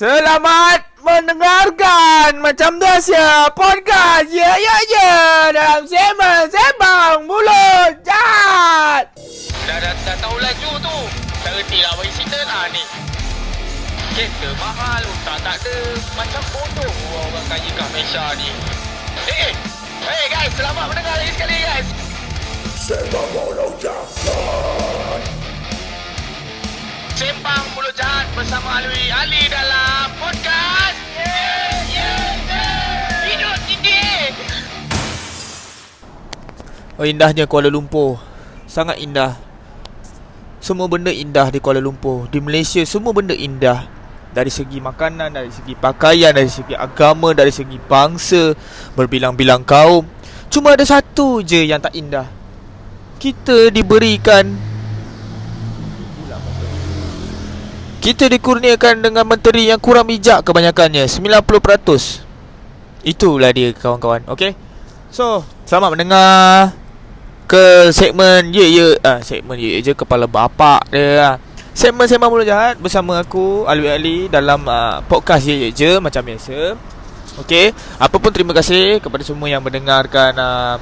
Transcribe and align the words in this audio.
Selamat 0.00 0.80
mendengarkan 1.04 2.40
macam 2.40 2.80
biasa 2.80 3.52
podcast. 3.52 4.32
Ya 4.32 4.56
ya 4.56 4.76
ya. 4.88 5.12
Dalam 5.52 5.84
sembang 5.84 6.48
sembang 6.48 7.28
mulut 7.28 8.00
jahat. 8.00 9.12
Dah, 9.68 9.76
dah, 9.76 9.92
dah 9.92 10.16
tahu 10.24 10.40
laju 10.40 10.70
tu. 10.80 10.96
Tak 11.44 11.52
reti 11.52 11.84
lah 11.84 11.92
bagi 12.00 12.16
signal 12.16 12.48
lah 12.48 12.64
ni. 12.72 12.80
Kereta 14.16 14.48
mahal 14.56 15.04
Tak 15.20 15.36
tak 15.44 15.60
ada 15.60 15.76
Macam 16.16 16.42
bodoh 16.48 16.92
orang 17.20 17.44
kaya 17.52 17.68
kat 17.68 17.88
Malaysia 17.92 18.24
ni. 18.40 18.56
Eh 19.28 19.36
hey, 19.36 19.52
hey 20.00 20.24
guys 20.32 20.52
Selamat 20.56 20.88
mendengar 20.88 21.20
lagi 21.20 21.32
sekali 21.36 21.60
guys. 21.60 21.88
Sembang 22.72 23.28
Mulut 23.36 23.76
Jahat 27.92 28.32
bersama 28.32 28.80
Alwi 28.80 29.12
Ali 29.12 29.44
dalam 29.52 29.89
Oh 37.00 37.08
indahnya 37.08 37.48
Kuala 37.48 37.72
Lumpur. 37.72 38.20
Sangat 38.68 39.00
indah. 39.00 39.40
Semua 40.60 40.84
benda 40.84 41.08
indah 41.08 41.48
di 41.48 41.56
Kuala 41.56 41.80
Lumpur. 41.80 42.28
Di 42.28 42.44
Malaysia 42.44 42.84
semua 42.84 43.16
benda 43.16 43.32
indah. 43.32 43.88
Dari 44.36 44.52
segi 44.52 44.84
makanan, 44.84 45.32
dari 45.32 45.48
segi 45.48 45.72
pakaian, 45.80 46.36
dari 46.36 46.52
segi 46.52 46.76
agama, 46.76 47.32
dari 47.32 47.48
segi 47.48 47.80
bangsa, 47.80 48.52
berbilang-bilang 49.00 49.64
kaum. 49.64 50.04
Cuma 50.52 50.76
ada 50.76 50.84
satu 50.84 51.40
je 51.40 51.64
yang 51.64 51.80
tak 51.80 51.96
indah. 51.96 52.28
Kita 53.16 53.72
diberikan 53.72 54.68
Kita 58.00 58.32
dikurniakan 58.32 59.04
dengan 59.04 59.28
menteri 59.28 59.68
yang 59.68 59.76
kurang 59.76 60.08
bijak 60.08 60.40
kebanyakannya 60.40 61.04
90% 61.04 61.36
Itulah 63.04 63.52
dia 63.52 63.76
kawan-kawan 63.76 64.24
Okay 64.24 64.56
So 65.12 65.44
Selamat 65.68 65.92
mendengar 65.92 66.79
Ke 67.50 67.90
segmen 67.90 68.54
Ye 68.54 68.78
Ye 68.78 68.94
ah, 69.02 69.18
Segmen 69.26 69.58
Ye 69.58 69.82
je 69.82 69.90
Kepala 69.90 70.30
bapak 70.30 70.86
dia 70.86 71.34
ah. 71.34 71.36
Segmen 71.74 72.06
Sembang 72.06 72.30
Mulut 72.30 72.46
Jahat 72.46 72.78
Bersama 72.78 73.18
aku 73.18 73.66
Alwi 73.66 73.90
Ali 73.90 74.18
Dalam 74.30 74.62
uh, 74.70 75.02
podcast 75.10 75.50
Ye 75.50 75.66
Ye 75.66 75.68
je 75.74 75.98
Macam 75.98 76.22
biasa. 76.22 76.78
Okay 77.42 77.74
Apapun 77.98 78.30
terima 78.30 78.54
kasih 78.54 79.02
Kepada 79.02 79.26
semua 79.26 79.50
yang 79.50 79.66
mendengarkan 79.66 80.30
uh, 80.38 80.78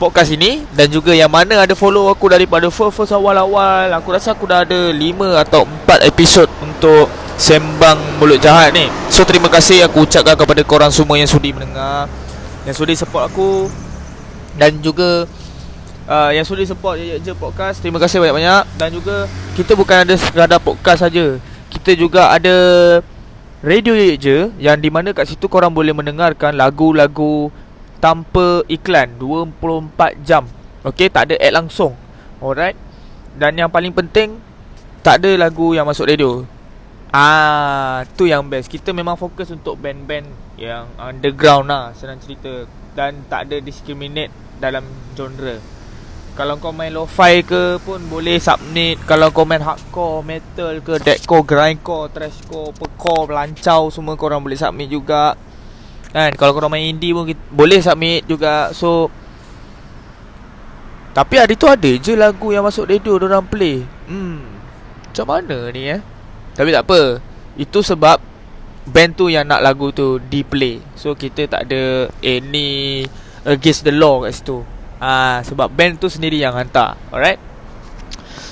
Podcast 0.00 0.32
ini. 0.32 0.64
Dan 0.72 0.88
juga 0.88 1.12
yang 1.12 1.28
mana 1.28 1.60
ada 1.60 1.76
follow 1.76 2.08
aku 2.08 2.32
Daripada 2.32 2.64
first-first 2.72 3.12
awal-awal. 3.12 3.92
Aku 4.00 4.16
rasa 4.16 4.32
aku 4.32 4.48
dah 4.48 4.64
ada 4.64 4.88
5 4.96 4.96
atau 5.44 5.68
4 5.68 6.08
episod 6.08 6.48
Untuk 6.64 7.12
Sembang 7.36 8.00
Mulut 8.16 8.40
Jahat 8.40 8.72
ni. 8.72 8.88
So 9.12 9.28
terima 9.28 9.52
kasih 9.52 9.84
aku 9.84 10.08
ucapkan 10.08 10.40
kepada 10.40 10.64
korang 10.64 10.88
semua 10.88 11.20
Yang 11.20 11.36
sudi 11.36 11.52
mendengar 11.52 12.08
Yang 12.64 12.80
sudi 12.80 12.96
support 12.96 13.28
aku. 13.28 13.68
Dan 14.56 14.80
juga 14.80 15.28
uh, 16.10 16.30
Yang 16.34 16.50
sudi 16.50 16.66
support 16.66 16.98
Ye 16.98 17.22
Je 17.22 17.32
Podcast. 17.32 17.78
Terima 17.78 18.02
kasih 18.02 18.18
banyak-banyak. 18.18 18.64
Dan 18.74 18.90
juga 18.90 19.30
Kita 19.54 19.78
bukan 19.78 20.02
ada 20.02 20.14
sekadar 20.18 20.58
podcast 20.58 21.06
saja. 21.06 21.38
Kita 21.70 21.94
juga 21.94 22.34
ada 22.34 22.56
Radio 23.62 23.94
Ye 23.94 24.18
Je 24.18 24.50
Yang 24.58 24.76
di 24.82 24.90
mana 24.90 25.14
kat 25.14 25.30
situ 25.30 25.46
korang 25.46 25.70
boleh 25.70 25.94
mendengarkan 25.94 26.58
Lagu-lagu 26.58 27.54
Tanpa 28.02 28.66
iklan 28.66 29.14
24 29.22 30.26
jam. 30.26 30.44
Okay 30.82 31.06
tak 31.06 31.30
ada 31.30 31.34
ad 31.38 31.54
langsung. 31.54 31.94
Alright. 32.42 32.74
Dan 33.38 33.54
yang 33.54 33.70
paling 33.70 33.94
penting 33.94 34.42
Tak 35.06 35.22
ada 35.22 35.30
lagu 35.38 35.72
yang 35.72 35.86
masuk 35.86 36.10
radio. 36.10 36.42
Ah, 37.10 38.06
tu 38.14 38.30
yang 38.30 38.46
best. 38.46 38.70
Kita 38.70 38.94
memang 38.94 39.18
fokus 39.18 39.50
untuk 39.50 39.74
band-band 39.82 40.30
yang 40.54 40.86
underground 40.94 41.66
lah, 41.66 41.90
senang 41.90 42.22
cerita. 42.22 42.70
Dan 42.94 43.26
tak 43.26 43.50
ada 43.50 43.58
discriminate 43.58 44.30
dalam 44.62 44.86
genre. 45.18 45.79
Kalau 46.40 46.56
kau 46.56 46.72
main 46.72 46.88
lo-fi 46.88 47.44
ke 47.44 47.76
pun 47.84 48.00
boleh 48.08 48.40
submit. 48.40 48.96
Kalau 49.04 49.28
kau 49.28 49.44
main 49.44 49.60
hardcore, 49.60 50.24
metal 50.24 50.80
ke, 50.80 50.96
deathcore, 51.04 51.44
grindcore, 51.44 52.08
thrashcore, 52.08 52.72
percore, 52.72 53.28
lancau 53.28 53.92
semua 53.92 54.16
korang 54.16 54.40
boleh 54.40 54.56
submit 54.56 54.88
juga. 54.88 55.36
Kan, 56.16 56.32
kalau 56.40 56.56
korang 56.56 56.72
main 56.72 56.96
indie 56.96 57.12
pun 57.12 57.28
kita, 57.28 57.44
boleh 57.52 57.84
submit 57.84 58.24
juga. 58.24 58.72
So 58.72 59.12
tapi 61.12 61.36
hari 61.36 61.60
tu 61.60 61.68
ada 61.68 61.92
je 61.92 62.16
lagu 62.16 62.56
yang 62.56 62.64
masuk 62.64 62.88
radio 62.88 63.20
orang 63.20 63.44
play. 63.44 63.84
Hmm. 64.08 64.40
Macam 65.12 65.26
mana 65.28 65.68
ni 65.76 65.92
eh? 65.92 66.00
Tapi 66.56 66.70
tak 66.70 66.86
apa 66.86 67.18
Itu 67.58 67.82
sebab 67.82 68.22
Band 68.88 69.12
tu 69.18 69.26
yang 69.26 69.42
nak 69.42 69.58
lagu 69.58 69.90
tu 69.90 70.22
Di 70.22 70.46
play 70.46 70.78
So 70.94 71.18
kita 71.18 71.50
tak 71.50 71.66
ada 71.66 72.06
Any 72.22 73.02
Against 73.42 73.82
the 73.82 73.90
law 73.90 74.22
kat 74.22 74.38
situ 74.38 74.79
Ah, 75.00 75.40
Sebab 75.42 75.72
band 75.72 75.96
tu 75.96 76.12
sendiri 76.12 76.36
yang 76.36 76.52
hantar. 76.52 77.00
Alright? 77.08 77.40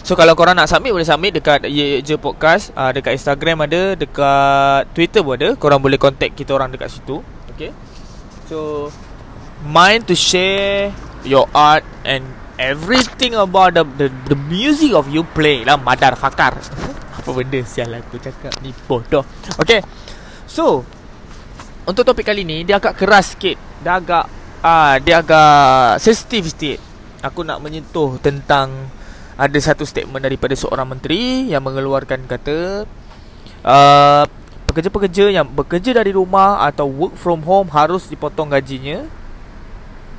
So 0.09 0.17
kalau 0.17 0.33
korang 0.33 0.57
nak 0.57 0.73
submit 0.73 0.97
Boleh 0.97 1.05
submit 1.05 1.37
dekat 1.37 1.69
Ye 1.69 2.01
Ye 2.01 2.01
Je 2.01 2.17
Podcast. 2.17 2.73
Ah, 2.73 2.97
Dekat 2.97 3.13
Instagram 3.13 3.69
ada 3.69 3.93
Dekat 3.93 4.89
Twitter 4.97 5.21
pun 5.21 5.37
ada. 5.37 5.53
Korang 5.61 5.85
boleh 5.85 6.01
contact 6.01 6.33
kita 6.33 6.57
orang 6.57 6.73
dekat 6.73 6.89
situ. 6.89 7.21
Okay? 7.53 7.77
So 8.49 8.89
Mind 9.69 10.09
to 10.09 10.17
share 10.17 10.97
Your 11.29 11.45
art 11.53 11.85
And 12.09 12.25
Everything 12.59 13.39
about 13.39 13.79
the, 13.79 13.87
the 14.01 14.09
the 14.35 14.39
music 14.51 14.91
of 14.91 15.07
you 15.07 15.23
play 15.23 15.63
lah 15.63 15.79
Madar 15.79 16.19
fakar. 16.19 16.59
Apa 17.21 17.31
benda 17.31 17.63
sial 17.63 17.95
aku 17.95 18.19
cakap 18.19 18.51
ni 18.65 18.73
bodoh. 18.89 19.23
Okay? 19.61 19.85
So 20.49 20.89
Untuk 21.85 22.09
topik 22.09 22.25
kali 22.25 22.49
ni 22.49 22.65
Dia 22.65 22.81
agak 22.81 22.97
keras 22.97 23.37
sikit. 23.37 23.61
Dia 23.85 24.01
agak 24.01 24.38
ah 24.69 24.91
Dia 25.01 25.25
agak 25.25 26.03
Sensitive 26.03 26.53
sikit. 26.53 26.79
Aku 27.25 27.43
nak 27.43 27.65
menyentuh 27.65 28.21
tentang 28.21 28.71
Ada 29.41 29.73
satu 29.73 29.89
statement 29.89 30.23
daripada 30.23 30.53
seorang 30.53 30.93
menteri 30.93 31.49
Yang 31.49 31.63
mengeluarkan 31.65 32.29
kata 32.29 32.85
uh, 33.65 34.25
Pekerja-pekerja 34.69 35.33
yang 35.33 35.49
bekerja 35.49 35.97
dari 35.97 36.13
rumah 36.13 36.63
Atau 36.69 36.87
work 36.93 37.15
from 37.17 37.43
home 37.43 37.73
Harus 37.73 38.07
dipotong 38.07 38.53
gajinya 38.53 39.09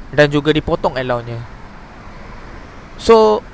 Dan 0.09 0.33
juga 0.33 0.49
dipotong 0.49 0.97
allowance-nya. 0.97 1.39
So 2.97 3.45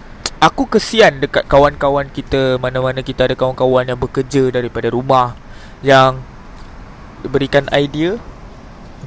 Aku 0.43 0.67
kesian 0.67 1.23
dekat 1.23 1.47
kawan-kawan 1.47 2.11
kita 2.11 2.57
Mana-mana 2.57 3.01
kita 3.01 3.25
ada 3.29 3.35
kawan-kawan 3.37 3.87
yang 3.87 3.99
bekerja 3.99 4.49
daripada 4.51 4.89
rumah 4.89 5.37
Yang 5.85 6.21
Berikan 7.25 7.65
idea 7.73 8.17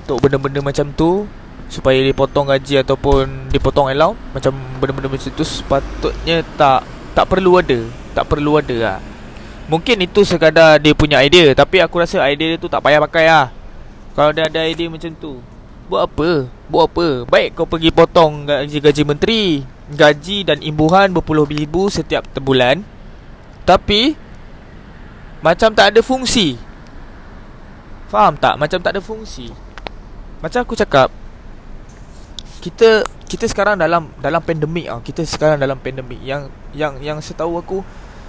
Untuk 0.02 0.24
benda-benda 0.24 0.62
macam 0.62 0.90
tu 0.94 1.26
Supaya 1.68 2.00
dipotong 2.00 2.48
gaji 2.48 2.80
ataupun 2.80 3.52
dipotong 3.52 3.92
allowance 3.92 4.16
Macam 4.32 4.56
benda-benda 4.80 5.12
macam 5.12 5.30
tu 5.36 5.44
Sepatutnya 5.44 6.40
tak 6.56 6.88
Tak 7.12 7.28
perlu 7.28 7.60
ada 7.60 7.84
Tak 8.16 8.24
perlu 8.24 8.56
ada 8.56 8.76
lah 8.76 8.98
Mungkin 9.68 10.00
itu 10.00 10.24
sekadar 10.24 10.80
dia 10.80 10.96
punya 10.96 11.20
idea 11.20 11.52
Tapi 11.52 11.84
aku 11.84 12.00
rasa 12.00 12.24
idea 12.24 12.56
dia 12.56 12.58
tu 12.58 12.72
tak 12.72 12.80
payah 12.80 13.04
pakai 13.04 13.28
lah 13.28 13.52
Kalau 14.16 14.32
dia 14.32 14.48
ada 14.48 14.64
idea 14.64 14.88
macam 14.88 15.12
tu 15.12 15.44
Buat 15.92 16.08
apa? 16.08 16.30
Buat 16.72 16.84
apa? 16.88 17.08
Baik 17.28 17.48
kau 17.52 17.68
pergi 17.68 17.92
potong 17.92 18.48
gaji-gaji 18.48 19.02
menteri 19.04 19.42
Gaji 19.92 20.48
dan 20.48 20.64
imbuhan 20.64 21.12
berpuluh 21.12 21.44
ribu 21.44 21.92
setiap 21.92 22.24
bulan 22.40 22.80
Tapi 23.68 24.16
Macam 25.44 25.68
tak 25.76 25.92
ada 25.92 26.00
fungsi 26.00 26.56
Faham 28.08 28.40
tak? 28.40 28.56
Macam 28.56 28.80
tak 28.80 28.96
ada 28.96 29.04
fungsi 29.04 29.52
Macam 30.40 30.64
aku 30.64 30.72
cakap 30.72 31.12
Kita 32.68 33.00
Kita 33.24 33.48
sekarang 33.48 33.80
dalam 33.80 34.12
Dalam 34.20 34.44
pandemik 34.44 34.86
ah. 34.92 35.00
Kita 35.00 35.24
sekarang 35.24 35.56
dalam 35.56 35.80
pandemik. 35.80 36.20
Yang 36.20 36.52
Yang 36.76 36.92
yang 37.00 37.18
setahu 37.24 37.56
aku 37.56 37.80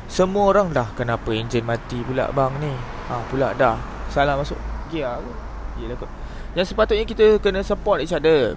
Semua 0.07 0.47
orang 0.47 0.71
dah 0.71 0.87
Kenapa 0.95 1.35
enjin 1.35 1.67
mati 1.67 1.99
pula 2.07 2.31
bang 2.31 2.55
ni? 2.63 2.71
Ha, 3.11 3.19
Pula 3.27 3.51
dah. 3.51 3.75
Salah 4.07 4.39
masuk 4.39 4.55
Gear 4.87 5.19
aku 5.19 5.31
Yelah 5.83 5.95
kot. 5.99 6.09
Yang 6.55 6.71
sepatutnya 6.71 7.03
kita 7.03 7.25
Kena 7.43 7.59
support 7.61 7.99
each 7.99 8.15
other. 8.15 8.55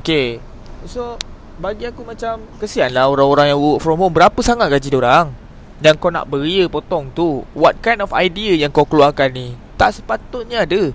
Okay. 0.00 0.40
So 0.88 1.20
Bagi 1.60 1.84
aku 1.84 2.00
macam 2.00 2.40
Kesian 2.56 2.96
lah 2.96 3.12
orang-orang 3.12 3.52
yang 3.52 3.60
work 3.60 3.84
from 3.84 4.00
home. 4.00 4.16
Berapa 4.16 4.40
sangat 4.40 4.72
gaji 4.72 4.88
orang? 4.96 5.36
Yang 5.84 6.00
kau 6.00 6.10
nak 6.10 6.26
beria 6.32 6.64
potong 6.66 7.12
tu. 7.12 7.44
What 7.52 7.78
kind 7.84 8.00
of 8.00 8.10
idea 8.16 8.56
yang 8.56 8.72
kau 8.72 8.88
keluarkan 8.88 9.30
ni? 9.36 9.54
Tak 9.76 10.00
sepatutnya 10.00 10.64
ada 10.64 10.94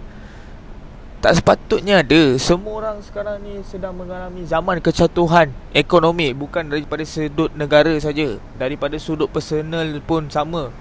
Tak 1.20 1.36
sepatutnya 1.36 2.00
ada. 2.00 2.40
Semua 2.40 2.80
orang 2.80 3.04
sekarang 3.04 3.44
ni 3.44 3.60
Sedang 3.68 3.92
mengalami 3.92 4.48
zaman 4.48 4.80
kecatuhan 4.80 5.52
Ekonomi 5.76 6.32
Bukan 6.32 6.72
daripada 6.72 7.04
sudut 7.04 7.52
negara 7.60 7.92
saja. 8.00 8.40
Daripada 8.56 8.96
sudut 8.96 9.28
personal 9.28 10.00
pun 10.04 10.32
sama. 10.32 10.72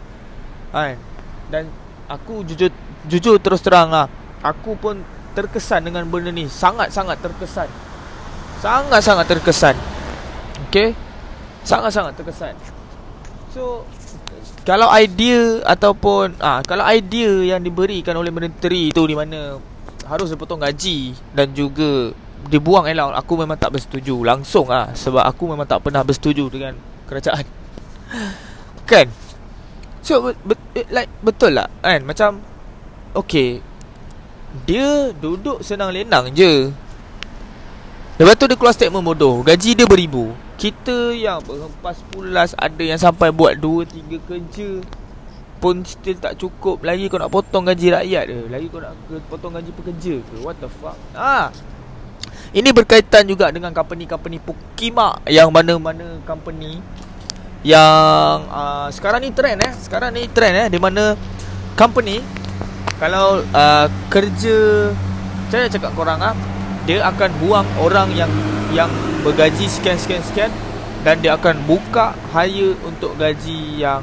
Kan? 0.70 0.94
Dan 1.50 1.66
Aku 2.06 2.46
jujur 2.46 2.70
Jujur 3.10 3.42
terus 3.42 3.58
terang 3.66 3.90
lah 3.90 4.06
Aku 4.46 4.78
pun 4.78 5.02
terkesan 5.34 5.86
dengan 5.86 6.06
benda 6.06 6.30
ni. 6.34 6.50
Sangat-sangat 6.50 7.18
terkesan. 7.22 7.70
Sangat-sangat 8.58 9.26
terkesan. 9.26 9.74
Okay 10.70 10.94
Sangat-sangat 11.66 12.14
terkesan. 12.18 12.54
So 13.52 13.82
kalau 14.64 14.92
idea 14.92 15.64
ataupun 15.64 16.36
ah 16.44 16.60
kalau 16.60 16.84
idea 16.84 17.56
yang 17.56 17.64
diberikan 17.64 18.12
oleh 18.16 18.28
menteri 18.28 18.92
tu 18.92 19.08
di 19.08 19.16
mana 19.16 19.56
harus 20.08 20.32
dipotong 20.32 20.64
gaji 20.64 21.12
dan 21.36 21.52
juga 21.52 22.16
dibuang 22.48 22.88
allowance 22.88 23.20
aku 23.20 23.32
memang 23.44 23.60
tak 23.60 23.76
bersetuju. 23.76 24.24
Langsung 24.24 24.72
ah 24.72 24.90
sebab 24.96 25.22
aku 25.22 25.52
memang 25.52 25.68
tak 25.68 25.84
pernah 25.84 26.00
bersetuju 26.00 26.48
dengan 26.48 26.74
kerajaan. 27.04 27.44
Kan? 28.90 29.12
So 30.00 30.32
be, 30.32 30.56
be, 30.72 30.88
like 30.88 31.12
betul 31.20 31.52
lah 31.52 31.68
kan? 31.84 32.00
Macam 32.06 32.40
okay. 33.12 33.60
Dia 34.64 35.12
duduk 35.12 35.60
senang 35.60 35.92
lenang 35.92 36.32
je. 36.32 36.72
Lepas 38.16 38.34
tu 38.40 38.48
dia 38.48 38.56
keluar 38.56 38.72
statement 38.72 39.04
bodoh. 39.04 39.44
Gaji 39.44 39.76
dia 39.76 39.84
beribu. 39.84 40.32
Kita 40.56 41.14
yang 41.14 41.38
berhempas 41.44 42.02
pulas 42.10 42.50
Ada 42.58 42.82
yang 42.82 42.98
sampai 42.98 43.30
buat 43.30 43.60
2-3 43.60 44.18
kerja 44.26 44.70
Pun 45.58 45.82
still 45.82 46.18
tak 46.18 46.38
cukup. 46.38 46.82
Lagi 46.86 47.10
kau 47.10 47.18
nak 47.18 47.30
potong 47.30 47.66
gaji 47.66 47.90
rakyat 47.90 48.24
ke 48.30 48.38
Lagi 48.46 48.66
kau 48.70 48.78
nak 48.78 48.94
potong 49.26 49.52
gaji 49.54 49.70
pekerja 49.74 50.14
ke? 50.22 50.34
What 50.42 50.56
the 50.62 50.70
fuck? 50.70 50.94
Ah, 51.12 51.50
Ini 52.54 52.70
berkaitan 52.70 53.26
juga 53.26 53.50
dengan 53.50 53.74
company-company 53.74 54.38
Pukimak 54.40 55.26
Yang 55.26 55.48
mana-mana 55.50 56.22
company 56.22 56.78
Yang 57.66 58.36
uh, 58.48 58.88
Sekarang 58.94 59.20
ni 59.20 59.30
trend 59.34 59.58
eh. 59.60 59.72
Sekarang 59.76 60.10
ni 60.14 60.30
trend 60.30 60.54
eh. 60.54 60.66
Di 60.70 60.78
mana 60.78 61.18
Company 61.74 62.22
Kalau 63.02 63.42
uh, 63.42 63.86
Kerja 64.08 64.90
Saya 65.50 65.66
cakap 65.66 65.92
korang 65.98 66.22
ah 66.22 66.36
dia 66.88 67.04
akan 67.04 67.30
buang 67.44 67.68
orang 67.84 68.08
yang 68.16 68.32
yang 68.72 68.88
bergaji 69.20 69.68
sekian 69.68 70.00
sekian 70.00 70.24
sekian 70.24 70.48
dan 71.04 71.20
dia 71.20 71.36
akan 71.36 71.60
buka 71.68 72.16
hire 72.32 72.80
untuk 72.80 73.12
gaji 73.20 73.84
yang 73.84 74.00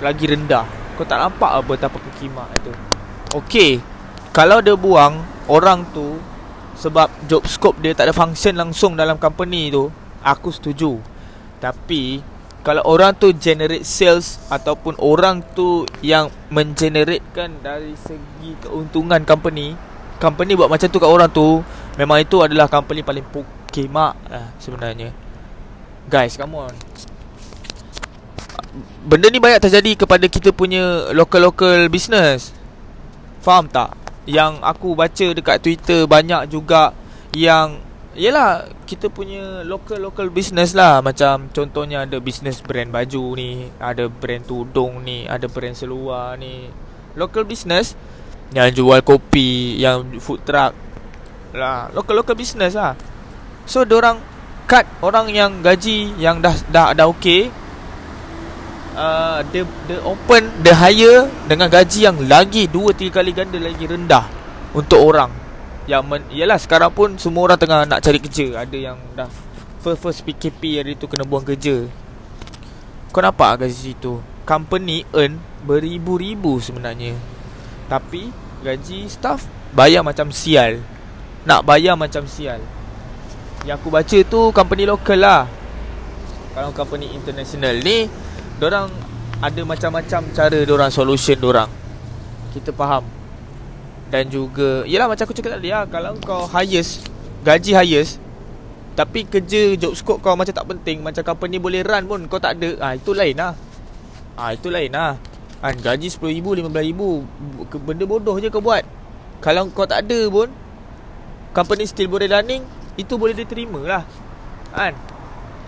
lagi 0.00 0.24
rendah. 0.28 0.64
Kau 0.96 1.04
tak 1.04 1.20
nampak 1.20 1.60
apa 1.60 1.64
betapa 1.64 1.96
kekimak 1.96 2.48
itu. 2.60 2.72
Okey. 3.36 3.72
Kalau 4.34 4.60
dia 4.64 4.74
buang 4.74 5.20
orang 5.50 5.86
tu 5.90 6.20
sebab 6.76 7.12
job 7.28 7.44
scope 7.44 7.78
dia 7.84 7.92
tak 7.92 8.08
ada 8.08 8.14
function 8.16 8.56
langsung 8.56 8.96
dalam 8.96 9.20
company 9.20 9.68
tu, 9.68 9.92
aku 10.24 10.48
setuju. 10.48 10.96
Tapi 11.60 12.24
kalau 12.64 12.84
orang 12.88 13.16
tu 13.16 13.32
generate 13.36 13.84
sales 13.84 14.40
ataupun 14.48 14.96
orang 15.00 15.44
tu 15.56 15.84
yang 16.00 16.32
mengeneratekan 16.48 17.60
dari 17.60 17.96
segi 17.96 18.56
keuntungan 18.64 19.24
company, 19.24 19.76
company 20.20 20.56
buat 20.56 20.68
macam 20.68 20.88
tu 20.88 21.00
kat 21.00 21.08
orang 21.08 21.28
tu, 21.32 21.60
Memang 22.00 22.22
itu 22.22 22.38
adalah 22.40 22.64
company 22.70 23.02
paling 23.02 23.26
pukimak 23.28 24.14
lah 24.30 24.54
sebenarnya 24.56 25.12
Guys, 26.08 26.38
come 26.38 26.56
on 26.56 26.72
Benda 29.06 29.26
ni 29.26 29.42
banyak 29.42 29.58
terjadi 29.62 30.06
kepada 30.06 30.26
kita 30.30 30.54
punya 30.54 31.10
local-local 31.10 31.90
business. 31.90 32.54
Faham 33.42 33.66
tak? 33.66 33.96
Yang 34.28 34.62
aku 34.62 34.94
baca 34.94 35.26
dekat 35.34 35.58
Twitter 35.64 36.06
banyak 36.06 36.50
juga 36.50 36.94
yang 37.34 37.90
Yelah, 38.10 38.66
kita 38.90 39.06
punya 39.06 39.62
local-local 39.62 40.34
business 40.34 40.74
lah. 40.74 40.98
Macam 40.98 41.46
contohnya 41.54 42.02
ada 42.02 42.18
business 42.18 42.58
brand 42.58 42.90
baju 42.90 43.38
ni 43.38 43.70
Ada 43.78 44.10
brand 44.10 44.42
tudung 44.42 45.06
ni 45.06 45.30
Ada 45.30 45.46
brand 45.46 45.78
seluar 45.78 46.34
ni. 46.34 46.66
Local 47.14 47.46
business 47.46 47.94
Yang 48.50 48.82
jual 48.82 48.98
kopi 49.06 49.78
Yang 49.78 50.18
food 50.18 50.42
truck 50.42 50.74
lah. 51.54 51.90
Local 51.90 52.22
local 52.22 52.36
business 52.38 52.78
lah. 52.78 52.94
So 53.66 53.82
orang 53.86 54.22
cut 54.66 54.86
orang 55.02 55.30
yang 55.34 55.62
gaji 55.62 56.14
yang 56.18 56.38
dah 56.38 56.54
dah 56.70 56.94
dah 56.94 57.06
okey 57.10 57.50
uh, 58.96 59.42
the 59.50 59.66
the 59.86 59.96
open 60.02 60.50
the 60.62 60.72
hire 60.74 61.28
dengan 61.46 61.70
gaji 61.70 62.08
yang 62.08 62.16
lagi 62.26 62.66
2 62.70 63.10
3 63.10 63.10
kali 63.10 63.30
ganda 63.34 63.58
lagi 63.60 63.84
rendah 63.86 64.24
untuk 64.74 65.02
orang. 65.02 65.30
Yang 65.90 66.02
men, 66.06 66.22
yalah 66.30 66.58
sekarang 66.60 66.92
pun 66.94 67.18
semua 67.18 67.50
orang 67.50 67.58
tengah 67.58 67.82
nak 67.86 68.00
cari 68.02 68.22
kerja. 68.22 68.62
Ada 68.62 68.76
yang 68.78 68.98
dah 69.18 69.30
first 69.82 70.00
first 70.04 70.20
PKP 70.22 70.82
hari 70.82 70.92
tu 70.94 71.10
kena 71.10 71.26
buang 71.26 71.42
kerja. 71.42 71.88
Kau 73.10 73.24
nampak 73.24 73.66
gaji 73.66 73.74
situ? 73.74 74.22
Company 74.46 75.02
earn 75.10 75.42
beribu-ribu 75.66 76.62
sebenarnya. 76.62 77.18
Tapi 77.90 78.30
gaji 78.62 79.10
staff 79.10 79.42
bayar 79.74 80.06
macam 80.06 80.30
sial. 80.30 80.78
Nak 81.42 81.66
bayar 81.66 81.98
macam 81.98 82.28
sial. 82.30 82.62
Yang 83.66 83.76
aku 83.82 83.88
baca 83.90 84.18
tu 84.24 84.40
company 84.54 84.86
lokal 84.86 85.18
lah. 85.18 85.42
Kalau 86.54 86.70
company 86.70 87.10
international 87.10 87.82
ni 87.82 88.06
Diorang 88.60 88.92
ada 89.40 89.60
macam-macam 89.64 90.20
cara 90.36 90.58
diorang 90.68 90.92
solution 90.92 91.40
diorang 91.40 91.70
Kita 92.52 92.76
faham. 92.76 93.08
Dan 94.12 94.28
juga 94.28 94.84
Yelah 94.84 95.08
macam 95.08 95.24
aku 95.24 95.32
cakap 95.32 95.56
tadi 95.56 95.72
lah 95.72 95.88
Kalau 95.88 96.12
kau 96.20 96.44
highest 96.44 97.08
Gaji 97.40 97.72
highest 97.72 98.20
Tapi 98.92 99.24
kerja 99.24 99.80
job 99.80 99.96
scope 99.96 100.20
kau 100.20 100.36
macam 100.36 100.52
tak 100.52 100.66
penting 100.68 101.00
Macam 101.00 101.24
company 101.24 101.56
boleh 101.56 101.80
run 101.80 102.04
pun 102.04 102.20
kau 102.28 102.36
tak 102.36 102.60
ada 102.60 102.76
ah 102.84 102.92
Itu 102.92 103.16
lain 103.16 103.40
lah 103.40 103.56
ah 104.36 104.52
Itu 104.52 104.68
lain 104.68 104.92
lah 104.92 105.16
Kan 105.60 105.76
gaji 105.76 106.08
RM10,000, 106.08 106.72
RM15,000 106.72 107.80
Benda 107.84 108.04
bodoh 108.08 108.36
je 108.40 108.48
kau 108.48 108.64
buat. 108.64 108.80
Kalau 109.44 109.68
kau 109.72 109.84
tak 109.84 110.08
ada 110.08 110.20
pun 110.32 110.48
company 111.52 111.84
still 111.84 112.08
boleh 112.08 112.28
running 112.28 112.64
itu 112.96 113.16
boleh 113.16 113.36
diterima 113.36 113.80
lah. 113.84 114.02
Kan? 114.72 114.96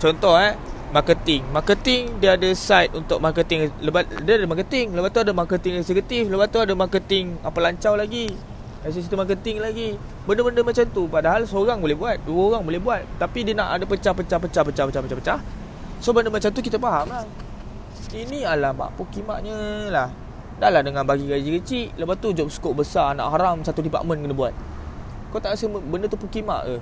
Contoh 0.01 0.37
eh 0.37 0.57
marketing. 0.93 1.41
Marketing 1.49 2.21
dia 2.21 2.37
ada 2.37 2.49
site 2.53 2.93
untuk 2.93 3.17
marketing. 3.17 3.73
Lepas 3.81 4.05
dia 4.21 4.37
ada 4.37 4.45
marketing 4.45 4.93
lepas 4.93 5.09
tu 5.09 5.21
ada 5.25 5.33
marketing 5.33 5.81
eksekutif 5.81 6.29
lepas 6.29 6.47
tu 6.53 6.61
ada 6.61 6.73
marketing 6.77 7.41
apa 7.41 7.57
lancau 7.57 7.97
lagi. 7.97 8.29
Assistant 8.85 9.25
marketing 9.25 9.57
lagi. 9.57 9.97
Benda-benda 10.29 10.61
macam 10.61 10.85
tu 10.93 11.09
padahal 11.09 11.49
seorang 11.49 11.81
boleh 11.81 11.97
buat 11.97 12.21
dua 12.21 12.41
orang 12.53 12.61
boleh 12.61 12.77
buat. 12.77 13.01
Tapi 13.17 13.41
dia 13.41 13.57
nak 13.57 13.81
ada 13.81 13.83
pecah-pecah 13.89 14.37
pecah-pecah 14.37 14.85
pecah-pecah 14.85 15.17
pecah 15.17 15.39
so 15.97 16.13
benda 16.13 16.29
macam 16.29 16.53
tu 16.53 16.61
kita 16.61 16.77
faham 16.77 17.09
lah. 17.09 17.25
Ini 18.13 18.45
alamak 18.45 18.93
pukimaknya 18.93 19.89
lah. 19.89 20.13
Dah 20.61 20.69
lah 20.69 20.85
dengan 20.85 21.01
bagi 21.01 21.25
gaji 21.25 21.57
kecil. 21.57 21.97
Lepas 21.97 22.21
tu 22.21 22.29
job 22.29 22.45
scope 22.53 22.85
besar 22.85 23.17
Nak 23.17 23.33
haram 23.33 23.65
satu 23.65 23.81
department 23.81 24.21
kena 24.21 24.37
buat. 24.37 24.53
Kau 25.33 25.41
tak 25.41 25.57
rasa 25.57 25.65
benda 25.65 26.05
tu 26.05 26.21
pukimak 26.21 26.61
ke? 26.69 26.77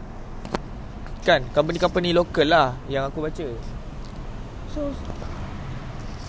Kan, 1.23 1.47
company-company 1.55 2.11
lokal 2.11 2.51
lah 2.51 2.75
yang 2.91 3.07
aku 3.07 3.23
baca. 3.23 3.47
So, 4.71 4.87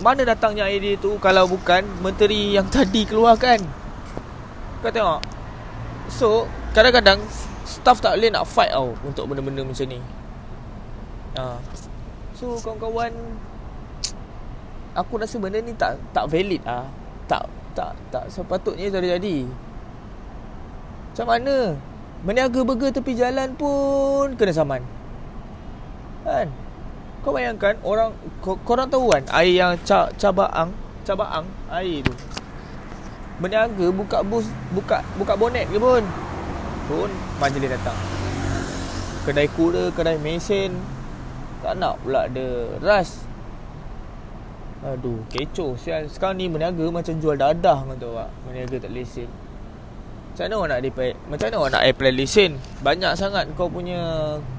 mana 0.02 0.26
datangnya 0.26 0.66
idea 0.66 0.98
tu 0.98 1.14
kalau 1.22 1.46
bukan 1.46 1.86
menteri 2.02 2.58
yang 2.58 2.66
tadi 2.74 3.06
keluarkan? 3.06 3.62
Kau 4.82 4.90
tengok. 4.90 5.20
So, 6.10 6.28
kadang-kadang 6.74 7.22
staff 7.62 8.02
tak 8.02 8.18
boleh 8.18 8.34
nak 8.34 8.50
fight 8.50 8.74
tau 8.74 8.98
untuk 9.06 9.30
benda-benda 9.30 9.62
macam 9.62 9.86
ni. 9.86 10.02
Ha. 11.38 11.56
So, 12.34 12.58
kawan-kawan 12.58 13.14
aku 15.00 15.22
rasa 15.22 15.38
benda 15.38 15.62
ni 15.62 15.70
tak 15.78 16.02
tak 16.10 16.26
valid 16.26 16.60
ah. 16.66 16.90
Tak 17.30 17.46
tak 17.78 17.94
tak 18.10 18.26
sepatutnya 18.26 18.90
terjadi. 18.90 19.46
Macam 21.14 21.26
mana? 21.30 21.78
Meniaga 22.26 22.60
burger 22.66 22.90
tepi 22.90 23.14
jalan 23.14 23.54
pun 23.54 24.34
kena 24.34 24.50
saman. 24.50 24.82
Kan? 26.26 26.61
Kau 27.22 27.30
bayangkan 27.30 27.78
orang 27.86 28.10
kau, 28.42 28.58
korang 28.66 28.90
tahu 28.90 29.14
kan 29.14 29.22
air 29.38 29.54
yang 29.54 29.78
ca, 29.86 30.10
cabaang, 30.18 30.74
cabaang 31.06 31.46
air 31.70 32.02
tu. 32.02 32.10
Meniaga 33.38 33.86
buka 33.94 34.26
bus 34.26 34.50
buka 34.74 35.06
buka 35.14 35.38
bonet 35.38 35.70
ke 35.70 35.78
pun. 35.78 36.02
Pun 36.90 37.10
majlis 37.38 37.70
datang. 37.70 37.94
Kedai 39.22 39.46
kura, 39.54 39.94
kedai 39.94 40.18
mesin 40.18 40.74
tak 41.62 41.78
nak 41.78 42.02
pula 42.02 42.26
ada 42.26 42.74
ras. 42.82 43.22
Aduh, 44.82 45.22
kecoh. 45.30 45.78
Sial, 45.78 46.10
sekarang 46.10 46.42
ni 46.42 46.50
meniaga 46.50 46.82
macam 46.90 47.14
jual 47.22 47.38
dadah 47.38 47.86
kau 47.86 47.94
tahu 48.02 48.18
tak? 48.18 48.30
Meniaga 48.50 48.76
tak 48.82 48.90
lesen. 48.90 49.30
Macam 50.32 50.64
mana 50.64 50.80
nak 50.80 50.88
apply 50.88 51.12
Macam 51.28 51.46
mana 51.52 51.76
nak 51.76 51.84
apply 51.84 52.12
lesen 52.16 52.56
Banyak 52.80 53.20
sangat 53.20 53.52
kau 53.52 53.68
punya 53.68 54.00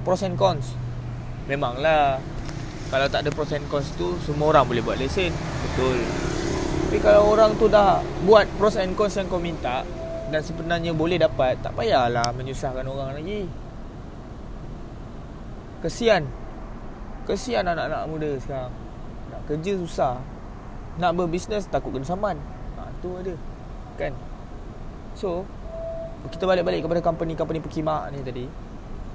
Pros 0.05 0.21
and 0.21 0.37
cons 0.37 0.77
Memanglah 1.49 2.21
Kalau 2.93 3.09
tak 3.09 3.25
ada 3.25 3.33
pros 3.33 3.49
and 3.57 3.65
cons 3.73 3.89
tu 3.97 4.13
Semua 4.21 4.53
orang 4.53 4.69
boleh 4.69 4.85
buat 4.85 5.01
lesen. 5.01 5.33
Betul. 5.33 5.97
Tapi 6.85 6.97
kalau 7.01 7.33
orang 7.33 7.57
tu 7.57 7.65
dah 7.65 8.05
Buat 8.29 8.45
pros 8.61 8.77
and 8.77 8.93
cons 8.93 9.17
yang 9.17 9.25
kau 9.25 9.41
minta 9.41 9.81
Dan 10.29 10.45
sebenarnya 10.45 10.93
boleh 10.93 11.17
dapat 11.17 11.57
Tak 11.65 11.73
payahlah 11.73 12.29
menyusahkan 12.37 12.85
orang 12.85 13.17
lagi. 13.17 13.49
Kesian. 15.81 16.29
Kesian 17.25 17.65
anak-anak 17.65 18.05
muda 18.05 18.31
sekarang. 18.37 18.71
Nak 19.33 19.41
kerja 19.49 19.73
susah. 19.73 20.15
Nak 21.01 21.11
berbisnes 21.17 21.65
takut 21.65 21.97
kena 21.97 22.05
saman. 22.05 22.37
Ha, 22.77 22.87
Tu 23.01 23.09
ada. 23.09 23.33
Kan? 23.97 24.13
So 25.17 25.49
kita 26.29 26.47
balik-balik 26.47 26.87
kepada 26.87 27.03
company-company 27.03 27.59
perkimak 27.59 28.07
ni 28.15 28.23
tadi 28.23 28.45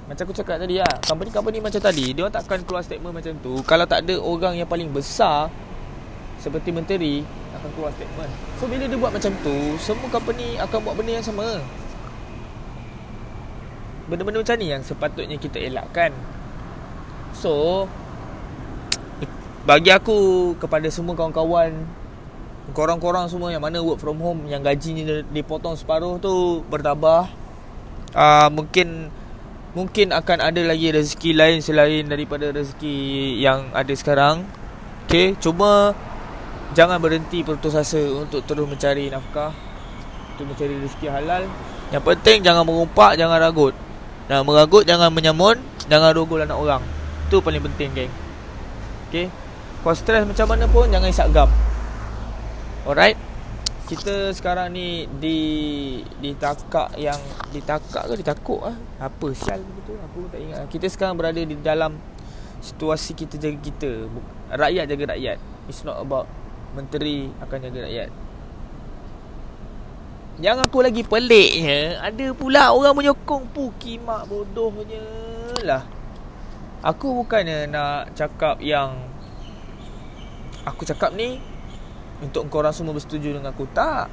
Macam 0.09 0.25
aku 0.25 0.33
cakap 0.33 0.57
tadi 0.57 0.81
lah 0.81 0.89
Company-company 1.05 1.61
macam 1.61 1.77
tadi 1.77 2.17
Dia 2.17 2.25
takkan 2.33 2.65
keluar 2.65 2.81
statement 2.81 3.13
macam 3.13 3.29
tu 3.45 3.61
Kalau 3.61 3.85
tak 3.85 4.09
ada 4.09 4.17
orang 4.17 4.57
yang 4.57 4.65
paling 4.65 4.89
besar 4.89 5.53
seperti 6.39 6.71
menteri 6.71 7.21
akan 7.59 7.69
keluar 7.75 7.91
statement. 7.91 8.31
So 8.57 8.63
bila 8.71 8.83
dia 8.87 8.97
buat 8.97 9.11
macam 9.11 9.31
tu, 9.43 9.55
semua 9.75 10.07
company 10.07 10.55
akan 10.55 10.77
buat 10.79 10.95
benda 10.95 11.11
yang 11.19 11.25
sama. 11.27 11.59
Benda-benda 14.07 14.41
macam 14.41 14.57
ni 14.57 14.67
yang 14.71 14.81
sepatutnya 14.81 15.37
kita 15.37 15.59
elakkan. 15.59 16.15
So 17.35 17.85
bagi 19.67 19.91
aku 19.91 20.55
kepada 20.57 20.87
semua 20.89 21.13
kawan-kawan 21.13 21.75
korang-korang 22.73 23.29
semua 23.29 23.53
yang 23.53 23.61
mana 23.61 23.83
work 23.83 24.01
from 24.01 24.17
home 24.17 24.45
yang 24.49 24.65
gajinya 24.65 25.25
dipotong 25.29 25.77
separuh 25.77 26.17
tu 26.21 26.61
bertabah 26.69 27.29
uh, 28.13 28.49
mungkin 28.49 29.09
mungkin 29.77 30.09
akan 30.09 30.37
ada 30.41 30.61
lagi 30.65 30.89
rezeki 30.89 31.37
lain 31.37 31.57
selain 31.61 32.09
daripada 32.09 32.49
rezeki 32.49 33.37
yang 33.37 33.69
ada 33.73 33.93
sekarang. 33.93 34.45
Okey 35.05 35.37
cuma 35.41 35.93
jangan 36.73 37.01
berhenti 37.01 37.41
putus 37.41 37.73
asa 37.77 37.97
untuk 37.97 38.45
terus 38.45 38.65
mencari 38.65 39.09
nafkah 39.09 39.53
untuk 40.33 40.53
mencari 40.53 40.73
rezeki 40.81 41.07
halal. 41.09 41.43
Yang 41.93 42.03
penting 42.05 42.37
jangan 42.45 42.63
mengumpak 42.65 43.17
jangan 43.17 43.37
ragut. 43.37 43.73
Dan 44.29 44.45
meragut 44.45 44.85
jangan 44.85 45.09
menyamun 45.09 45.57
jangan 45.89 46.13
rogol 46.13 46.41
anak 46.41 46.57
orang. 46.57 46.81
Itu 47.29 47.41
paling 47.41 47.61
penting 47.61 47.89
geng. 47.93 48.13
Okey 49.09 49.29
kau 49.79 49.95
stres 49.95 50.27
macam 50.27 50.45
mana 50.49 50.65
pun 50.67 50.89
jangan 50.89 51.07
isap 51.07 51.29
gam. 51.31 51.49
Alright 52.89 53.28
Kita 53.89 54.29
sekarang 54.37 54.69
ni 54.69 55.09
Di 55.17 55.37
Di 56.21 56.37
takak 56.37 56.93
yang 56.93 57.17
Di 57.49 57.57
takak 57.65 58.05
ke 58.05 58.13
di 58.21 58.25
takuk 58.25 58.61
ah? 58.61 58.77
Apa 59.01 59.33
sial 59.33 59.65
begitu? 59.65 59.97
Aku 60.05 60.29
tak 60.29 60.37
ingat. 60.37 60.69
Kita 60.69 60.85
sekarang 60.85 61.17
berada 61.17 61.41
di 61.41 61.57
dalam 61.57 61.97
Situasi 62.61 63.17
kita 63.17 63.41
jaga 63.41 63.57
kita. 63.57 63.91
Rakyat 64.53 64.85
jaga 64.85 65.15
rakyat. 65.15 65.37
It's 65.65 65.81
not 65.81 65.97
about 65.97 66.29
Menteri 66.77 67.33
akan 67.41 67.57
jaga 67.65 67.79
rakyat. 67.89 68.09
Yang 70.37 70.57
aku 70.69 70.77
lagi 70.85 71.01
peliknya 71.01 71.97
Ada 72.03 72.35
pula 72.37 72.69
orang 72.75 72.93
menyokong 72.93 73.49
Pukimak 73.55 74.29
bodohnya 74.29 75.01
lah. 75.65 75.83
Aku 76.85 77.25
bukannya 77.25 77.65
nak 77.65 78.13
cakap 78.13 78.61
yang 78.61 78.93
Aku 80.67 80.85
cakap 80.85 81.15
ni 81.17 81.41
untuk 82.19 82.51
korang 82.51 82.75
semua 82.75 82.91
bersetuju 82.91 83.39
dengan 83.39 83.55
aku? 83.55 83.63
Tak. 83.71 84.11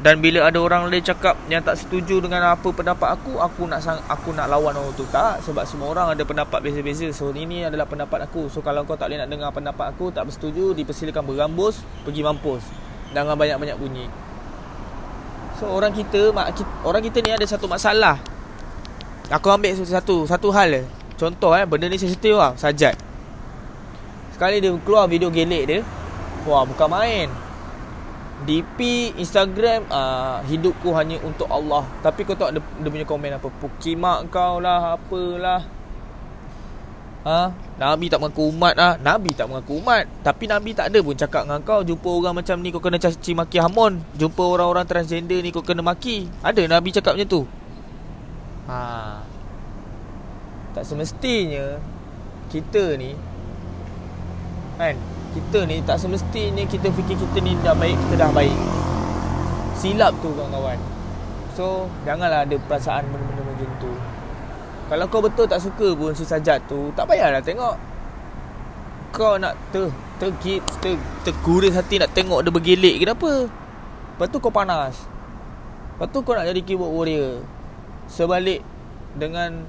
Dan 0.00 0.24
bila 0.24 0.48
ada 0.48 0.56
orang 0.56 0.88
lain 0.88 1.04
cakap 1.04 1.36
Yang 1.52 1.62
tak 1.68 1.76
setuju 1.76 2.24
dengan 2.24 2.56
apa 2.56 2.72
pendapat 2.72 3.20
aku 3.20 3.36
Aku 3.36 3.68
nak 3.68 3.84
sang, 3.84 4.00
aku 4.08 4.32
nak 4.32 4.48
lawan 4.48 4.72
orang 4.72 4.96
tu. 4.96 5.04
Tak. 5.10 5.44
Sebab 5.44 5.66
semua 5.68 5.92
orang 5.92 6.16
ada 6.16 6.22
pendapat 6.24 6.64
beza-beza. 6.64 7.10
So 7.12 7.34
ini 7.36 7.68
adalah 7.68 7.84
pendapat 7.84 8.24
aku. 8.24 8.48
So 8.48 8.64
kalau 8.64 8.88
kau 8.88 8.96
tak 8.96 9.12
boleh 9.12 9.20
nak 9.20 9.28
dengar 9.28 9.50
pendapat 9.52 9.92
aku 9.92 10.08
Tak 10.14 10.30
bersetuju 10.30 10.72
Dipersilakan 10.72 11.20
berambus 11.26 11.84
Pergi 12.06 12.22
mampus. 12.24 12.64
Jangan 13.10 13.34
banyak-banyak 13.34 13.76
bunyi. 13.76 14.06
So 15.58 15.68
orang 15.68 15.92
kita, 15.92 16.32
Orang 16.86 17.02
kita 17.04 17.20
ni 17.20 17.34
ada 17.34 17.44
satu 17.44 17.66
masalah. 17.68 18.16
Aku 19.28 19.52
ambil 19.52 19.76
satu 19.76 20.24
Satu 20.24 20.48
hal. 20.54 20.86
Contoh 21.20 21.52
eh 21.52 21.68
Benda 21.68 21.90
ni 21.90 22.00
sensitif 22.00 22.38
lah 22.38 22.56
Sajat. 22.56 22.96
Sekali 24.32 24.64
dia 24.64 24.72
keluar 24.80 25.04
video 25.04 25.28
gelek 25.28 25.64
dia 25.68 25.80
Wah 26.48 26.64
bukan 26.64 26.88
main. 26.88 27.28
DP 28.40 29.12
Instagram 29.20 29.84
uh, 29.92 30.40
Hidupku 30.48 30.96
hanya 30.96 31.20
untuk 31.20 31.44
Allah. 31.52 31.84
Tapi 32.00 32.24
kau 32.24 32.32
tahu 32.32 32.56
dia, 32.56 32.62
dia 32.64 32.88
punya 32.88 33.06
komen 33.06 33.36
apa? 33.36 33.48
Pukimak 33.60 34.32
kau 34.32 34.64
lah 34.64 34.96
Apalah. 34.96 35.62
Ha? 37.20 37.52
Nabi 37.76 38.08
tak 38.08 38.24
mengaku 38.24 38.48
umat 38.48 38.72
ah. 38.80 38.96
Nabi 38.96 39.36
tak 39.36 39.52
mengaku 39.52 39.84
umat. 39.84 40.08
Tapi 40.24 40.48
Nabi 40.48 40.72
tak 40.72 40.88
ada 40.88 41.04
pun 41.04 41.12
cakap 41.12 41.44
dengan 41.44 41.60
kau 41.60 41.84
Jumpa 41.84 42.08
orang 42.08 42.34
macam 42.40 42.56
ni 42.64 42.72
kau 42.72 42.80
kena 42.80 42.96
caci 42.96 43.36
maki 43.36 43.60
hamon. 43.60 44.00
Jumpa 44.16 44.40
orang-orang 44.40 44.88
transgender 44.88 45.44
ni 45.44 45.52
kau 45.52 45.60
kena 45.60 45.84
maki. 45.84 46.32
Ada 46.40 46.64
Nabi 46.64 46.88
cakap 46.96 47.20
macam 47.20 47.28
tu. 47.28 47.42
Ha. 48.72 48.80
Tak 50.70 50.86
semestinya 50.86 51.82
Kita 52.46 52.94
ni 52.94 53.18
Kan 54.78 55.19
kita 55.30 55.66
ni 55.66 55.78
tak 55.86 56.02
semestinya 56.02 56.66
kita 56.66 56.90
fikir 56.90 57.14
kita 57.14 57.38
ni 57.38 57.54
dah 57.62 57.74
baik, 57.74 57.94
kita 57.94 58.14
dah 58.26 58.30
baik. 58.34 58.58
Silap 59.78 60.12
tu 60.20 60.28
kawan-kawan. 60.34 60.78
So, 61.54 61.86
janganlah 62.04 62.46
ada 62.46 62.56
perasaan 62.66 63.06
benda-benda 63.10 63.42
macam 63.46 63.70
tu. 63.78 63.92
Kalau 64.90 65.06
kau 65.06 65.22
betul 65.22 65.46
tak 65.46 65.62
suka 65.62 65.94
pun 65.94 66.10
si 66.12 66.26
sajat 66.26 66.66
tu, 66.66 66.90
tak 66.98 67.06
payahlah 67.06 67.38
tengok. 67.38 67.78
Kau 69.14 69.38
nak 69.38 69.54
ter 69.70 69.90
ter 70.18 70.30
ter 70.82 70.94
terguris 71.26 71.74
hati 71.74 71.98
nak 71.98 72.14
tengok 72.14 72.46
dia 72.46 72.50
bergelik 72.54 72.96
kenapa? 73.02 73.50
Lepas 73.50 74.26
tu 74.30 74.38
kau 74.38 74.52
panas. 74.52 74.94
Lepas 75.96 76.06
tu 76.10 76.18
kau 76.22 76.34
nak 76.34 76.46
jadi 76.46 76.60
keyboard 76.62 76.92
warrior. 76.94 77.42
Sebalik 78.10 78.62
dengan 79.14 79.66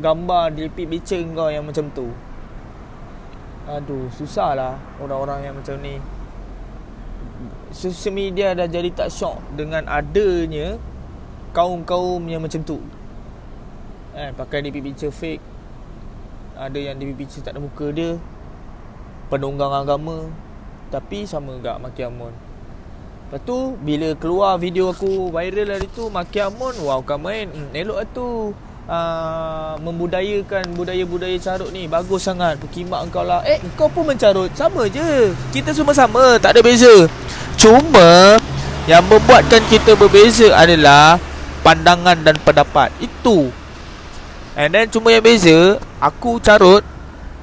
gambar 0.00 0.52
di 0.52 0.68
picture 0.68 1.24
kau 1.32 1.48
yang 1.48 1.64
macam 1.64 1.88
tu. 1.92 2.12
Aduh, 3.66 4.06
susah 4.14 4.54
lah 4.54 4.74
orang-orang 5.02 5.50
yang 5.50 5.54
macam 5.58 5.74
ni. 5.82 5.98
Social 7.74 8.14
media 8.14 8.54
dah 8.54 8.70
jadi 8.70 8.94
tak 8.94 9.10
syok 9.10 9.42
dengan 9.58 9.82
adanya 9.90 10.78
kaum-kaum 11.50 12.22
yang 12.30 12.46
macam 12.46 12.62
tu. 12.62 12.78
Eh, 14.14 14.30
pakai 14.38 14.62
DP 14.62 14.86
picture 14.86 15.10
fake. 15.10 15.42
Ada 16.54 16.78
yang 16.78 16.96
DP 16.96 17.26
picture 17.26 17.42
tak 17.42 17.58
ada 17.58 17.60
muka 17.60 17.90
dia. 17.90 18.22
Penunggang 19.34 19.74
agama. 19.74 20.30
Tapi 20.94 21.26
sama 21.26 21.58
gak 21.58 21.82
Maki 21.82 22.06
Amon. 22.06 22.30
Lepas 23.26 23.42
tu, 23.42 23.74
bila 23.82 24.14
keluar 24.14 24.54
video 24.62 24.94
aku 24.94 25.34
viral 25.34 25.74
hari 25.74 25.90
tu, 25.90 26.06
Maki 26.06 26.38
Amon, 26.38 26.78
wow, 26.86 27.02
kan 27.02 27.18
main. 27.18 27.50
Hmm, 27.50 27.74
elok 27.74 27.98
lah 27.98 28.06
tu 28.14 28.54
uh, 28.86 29.74
membudayakan 29.82 30.74
budaya-budaya 30.74 31.36
carut 31.38 31.70
ni 31.70 31.86
bagus 31.86 32.26
sangat. 32.26 32.58
Pukimak 32.58 33.06
engkau 33.06 33.26
lah 33.26 33.42
eh 33.46 33.60
kau 33.74 33.90
pun 33.90 34.06
mencarut. 34.06 34.50
Sama 34.54 34.86
je. 34.90 35.34
Kita 35.52 35.74
semua 35.74 35.94
sama 35.94 36.38
tak 36.40 36.56
ada 36.56 36.60
beza. 36.62 37.10
Cuma 37.58 38.38
yang 38.86 39.02
membuatkan 39.06 39.62
kita 39.66 39.98
berbeza 39.98 40.54
adalah 40.54 41.18
pandangan 41.66 42.18
dan 42.22 42.38
pendapat. 42.42 42.90
Itu. 43.02 43.50
And 44.56 44.72
then 44.72 44.88
cuma 44.88 45.12
yang 45.12 45.26
beza 45.26 45.76
aku 46.00 46.40
carut 46.40 46.80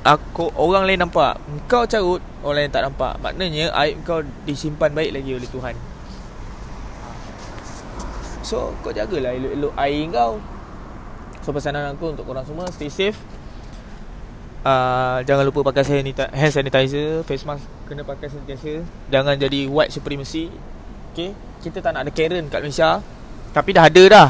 aku 0.04 0.52
orang 0.56 0.88
lain 0.88 1.04
nampak. 1.04 1.40
Engkau 1.48 1.84
carut 1.88 2.24
orang 2.44 2.68
lain 2.68 2.72
tak 2.72 2.84
nampak. 2.88 3.14
Maknanya 3.20 3.72
aib 3.84 4.04
kau 4.08 4.24
disimpan 4.48 4.92
baik 4.92 5.16
lagi 5.16 5.32
oleh 5.36 5.50
Tuhan. 5.52 5.76
So 8.44 8.76
kau 8.84 8.92
jagalah 8.92 9.32
elok-elok 9.40 9.74
air 9.80 10.04
kau 10.12 10.32
So 11.44 11.52
pesanan 11.52 11.92
aku 11.92 12.16
untuk 12.16 12.24
korang 12.24 12.48
semua 12.48 12.72
Stay 12.72 12.88
safe. 12.88 13.20
Uh, 14.64 15.20
Jangan 15.28 15.44
lupa 15.44 15.60
pakai 15.76 15.84
hand 16.32 16.52
sanitizer 16.56 17.20
Face 17.28 17.44
mask 17.44 17.68
kena 17.84 18.08
pakai 18.08 18.32
sanitizer 18.32 18.88
Jangan 19.12 19.36
jadi 19.36 19.68
white 19.68 19.92
supremacy. 19.92 20.48
Okay? 21.12 21.36
Kita 21.60 21.84
tak 21.84 21.92
nak 21.96 22.08
ada 22.08 22.12
Karen 22.16 22.48
kat 22.48 22.64
Malaysia. 22.64 23.04
Tapi 23.52 23.70
dah 23.76 23.92
ada 23.92 24.04
dah. 24.08 24.30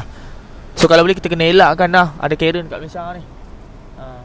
So 0.74 0.90
kalau 0.90 1.06
boleh 1.06 1.14
kita 1.14 1.30
kena 1.30 1.46
elakkan 1.46 1.86
dah 1.86 2.18
Ada 2.18 2.34
Karen 2.34 2.66
kat 2.66 2.78
Malaysia 2.82 3.02
ni. 3.14 3.22
Uh. 3.94 4.22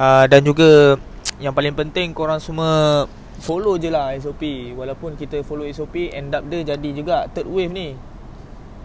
Uh, 0.00 0.24
Dan 0.24 0.40
juga 0.40 0.96
Yang 1.36 1.52
paling 1.52 1.74
penting 1.76 2.08
korang 2.16 2.40
semua 2.40 3.04
Follow 3.44 3.76
je 3.76 3.92
lah 3.92 4.16
SOP 4.16 4.72
Walaupun 4.72 5.20
kita 5.20 5.44
follow 5.44 5.68
SOP 5.68 6.08
End 6.16 6.32
up 6.32 6.48
dia 6.48 6.64
jadi 6.64 6.90
juga 6.96 7.28
Third 7.28 7.48
wave 7.48 7.72
ni 7.72 8.09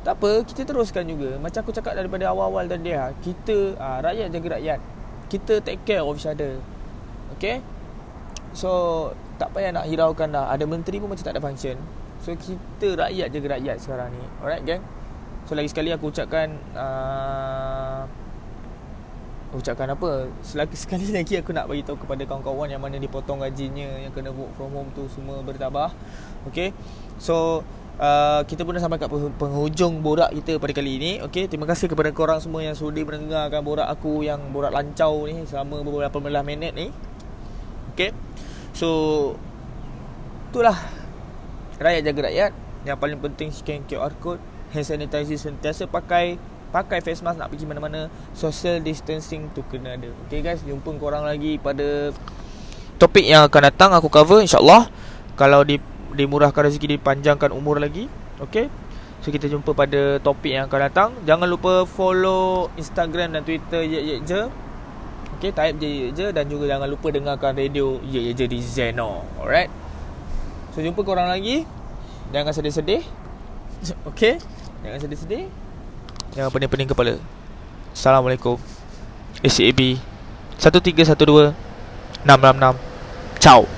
tak 0.06 0.22
apa, 0.22 0.46
kita 0.46 0.62
teruskan 0.70 1.10
juga. 1.10 1.42
Macam 1.42 1.66
aku 1.66 1.74
cakap 1.74 1.98
daripada 1.98 2.30
awal-awal 2.30 2.70
tadi 2.70 2.94
ha, 2.94 3.10
kita 3.26 3.74
ha, 3.82 4.06
rakyat 4.06 4.30
jaga 4.30 4.48
rakyat. 4.62 4.80
Kita 5.34 5.54
take 5.66 5.82
care 5.82 6.06
of 6.06 6.14
each 6.14 6.30
other. 6.30 6.62
Okay? 7.34 7.66
So, 8.54 8.70
tak 9.42 9.50
payah 9.58 9.74
nak 9.74 9.90
hiraukan 9.90 10.30
dah. 10.30 10.54
Ada 10.54 10.70
menteri 10.70 11.02
pun 11.02 11.10
macam 11.10 11.26
tak 11.26 11.34
ada 11.34 11.42
function. 11.42 11.82
So, 12.22 12.38
kita 12.38 12.94
rakyat 13.02 13.34
jaga 13.34 13.48
rakyat 13.58 13.78
sekarang 13.82 14.14
ni. 14.14 14.26
Alright, 14.46 14.62
gang? 14.62 14.86
So, 15.50 15.58
lagi 15.58 15.74
sekali 15.74 15.90
aku 15.90 16.14
ucapkan... 16.14 16.54
Uh, 16.78 18.06
ucapkan 19.58 19.90
apa? 19.90 20.30
Selagi 20.46 20.78
sekali 20.86 21.10
lagi 21.10 21.42
aku 21.42 21.50
nak 21.50 21.66
bagi 21.66 21.82
tahu 21.82 21.98
kepada 21.98 22.22
kawan-kawan 22.30 22.70
yang 22.70 22.84
mana 22.84 23.02
dipotong 23.02 23.42
gajinya, 23.42 24.06
yang 24.06 24.14
kena 24.14 24.30
work 24.30 24.54
from 24.54 24.70
home 24.70 24.94
tu 24.94 25.10
semua 25.10 25.42
bertabah. 25.42 25.90
Okay? 26.46 26.78
So, 27.18 27.66
uh, 28.00 28.42
kita 28.48 28.64
pun 28.64 28.76
dah 28.76 28.84
sampai 28.84 29.00
kat 29.00 29.10
penghujung 29.12 30.04
borak 30.04 30.32
kita 30.32 30.60
pada 30.60 30.74
kali 30.76 30.92
ini. 31.00 31.12
Okey, 31.24 31.48
terima 31.48 31.68
kasih 31.68 31.88
kepada 31.92 32.12
korang 32.12 32.40
semua 32.40 32.64
yang 32.64 32.76
sudi 32.76 33.04
mendengarkan 33.04 33.62
borak 33.64 33.88
aku 33.88 34.24
yang 34.24 34.40
borak 34.52 34.72
lancau 34.72 35.28
ni 35.28 35.44
selama 35.48 35.84
beberapa 35.84 36.18
belas 36.20 36.44
minit 36.44 36.76
ni. 36.76 36.92
Okey. 37.96 38.12
So 38.76 38.90
itulah 40.52 40.76
rakyat 41.80 42.02
jaga 42.04 42.22
rakyat. 42.32 42.52
Yang 42.86 42.98
paling 43.02 43.20
penting 43.20 43.50
scan 43.50 43.82
QR 43.90 44.14
code, 44.22 44.38
hand 44.70 44.86
sanitizer 44.86 45.42
sentiasa 45.42 45.90
pakai, 45.90 46.38
pakai 46.70 47.02
face 47.02 47.26
mask 47.26 47.42
nak 47.42 47.50
pergi 47.50 47.66
mana-mana, 47.66 48.14
social 48.38 48.78
distancing 48.78 49.50
tu 49.58 49.66
kena 49.66 49.98
ada. 49.98 50.14
Okey 50.30 50.46
guys, 50.46 50.62
jumpa 50.62 50.94
korang 51.02 51.26
lagi 51.26 51.58
pada 51.58 52.14
topik 53.02 53.26
yang 53.26 53.44
akan 53.50 53.62
datang 53.74 53.92
aku 53.92 54.08
cover 54.08 54.40
insyaallah 54.40 54.88
kalau 55.36 55.68
di 55.68 55.82
dimurahkan 56.16 56.72
rezeki 56.72 56.98
dipanjangkan 56.98 57.52
umur 57.52 57.78
lagi. 57.78 58.08
Okey? 58.40 58.72
So 59.20 59.34
kita 59.34 59.52
jumpa 59.52 59.76
pada 59.76 60.18
topik 60.24 60.56
yang 60.56 60.72
akan 60.72 60.80
datang. 60.88 61.10
Jangan 61.28 61.48
lupa 61.50 61.84
follow 61.84 62.72
Instagram 62.80 63.36
dan 63.36 63.42
Twitter 63.44 63.84
ye 63.84 64.00
ye 64.00 64.16
je. 64.24 64.48
Okey? 65.38 65.52
Type 65.52 65.78
je 65.78 65.90
ye 65.90 66.08
je 66.16 66.32
dan 66.32 66.48
juga 66.48 66.72
jangan 66.72 66.88
lupa 66.88 67.12
dengarkan 67.12 67.54
radio 67.54 68.00
ye 68.08 68.30
ye 68.30 68.32
je 68.32 68.48
di 68.48 68.60
Zeno. 68.64 69.28
Alright? 69.38 69.70
So 70.72 70.80
jumpa 70.80 71.04
korang 71.04 71.28
lagi. 71.28 71.68
Jangan 72.32 72.56
sedih-sedih. 72.56 73.04
Okey? 74.10 74.40
Jangan 74.82 75.00
sedih-sedih. 75.04 75.52
Jangan 76.36 76.50
pening-pening 76.52 76.90
kepala. 76.90 77.20
Assalamualaikum. 77.96 78.60
SAB 79.44 80.00
1312 80.58 81.54
666 82.26 82.76
Ciao 83.40 83.75